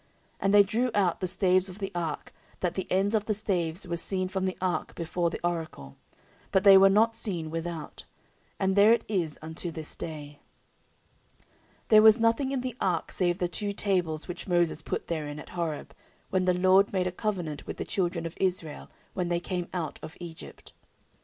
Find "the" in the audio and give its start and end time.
1.19-1.27, 1.77-1.91, 2.73-2.91, 3.25-3.35, 4.45-4.57, 5.29-5.39, 12.61-12.75, 13.37-13.47, 16.45-16.55, 17.77-17.85